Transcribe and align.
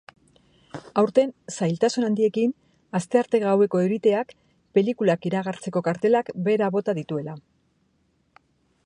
Aurten 1.01 1.33
zailtasun 1.57 2.07
handiekin, 2.07 2.55
astearte 2.99 3.41
gaueko 3.43 3.81
euriteak 3.83 4.33
pelikulak 4.79 5.29
iragartzeko 5.31 5.85
kartelak 5.89 6.33
behera 6.49 6.71
bota 6.79 6.97
dituela. 7.03 7.37